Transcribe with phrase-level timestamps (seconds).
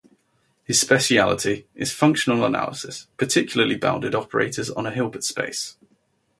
[0.63, 5.77] His specialty is functional analysis, particularly bounded operators on a Hilbert space.